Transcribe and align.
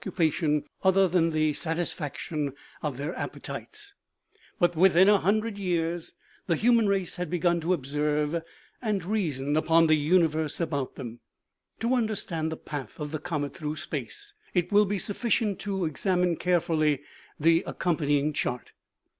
cupation 0.03 0.63
than 0.83 1.29
the 1.29 1.53
satisfaction 1.53 2.53
of 2.81 2.97
their 2.97 3.15
appetites; 3.15 3.93
but 4.57 4.75
within 4.75 5.07
a 5.07 5.19
hundred 5.19 5.59
years 5.59 6.15
the 6.47 6.55
human 6.55 6.87
race 6.87 7.17
had 7.17 7.29
begun 7.29 7.61
to 7.61 7.71
observe 7.71 8.41
and 8.81 9.03
reason 9.05 9.55
upon 9.55 9.85
the 9.85 9.93
universe 9.93 10.59
about 10.59 10.95
them. 10.95 11.19
To 11.81 11.93
understand 11.93 12.51
the 12.51 12.57
path 12.57 12.99
of 12.99 13.11
the 13.11 13.19
comet 13.19 13.53
through 13.53 13.75
space, 13.75 14.33
it 14.55 14.71
will 14.71 14.85
be 14.85 14.97
sufficient 14.97 15.59
to 15.59 15.85
examine 15.85 16.35
carefully 16.37 17.03
the 17.39 17.63
accompanying 17.67 18.33
chart. 18.33 18.71